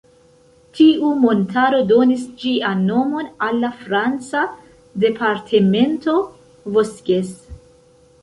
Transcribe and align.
Tiu 0.77 1.09
montaro 1.25 1.81
donis 1.89 2.21
ĝian 2.43 2.79
nomon 2.85 3.29
al 3.49 3.61
la 3.65 3.69
franca 3.83 4.41
departemento 5.05 6.17
Vosges. 6.79 7.31